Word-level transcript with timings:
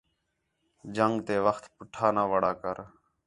جنگ 0.95 1.15
تے 1.27 1.35
وخت 1.45 1.63
پُٹھا 1.75 2.07
نہ 2.15 2.23
وَڑا 2.31 2.51
کر 2.61 2.75